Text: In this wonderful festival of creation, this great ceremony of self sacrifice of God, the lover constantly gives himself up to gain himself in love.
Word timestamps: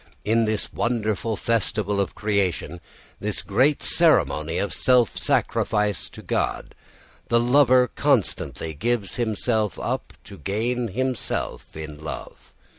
In 0.25 0.45
this 0.45 0.73
wonderful 0.73 1.35
festival 1.35 2.01
of 2.01 2.15
creation, 2.15 2.81
this 3.19 3.43
great 3.43 3.83
ceremony 3.83 4.57
of 4.57 4.73
self 4.73 5.15
sacrifice 5.15 6.09
of 6.17 6.25
God, 6.25 6.73
the 7.27 7.39
lover 7.39 7.87
constantly 7.89 8.73
gives 8.73 9.17
himself 9.17 9.79
up 9.79 10.13
to 10.23 10.39
gain 10.39 10.87
himself 10.87 11.77
in 11.77 12.03
love. 12.03 12.51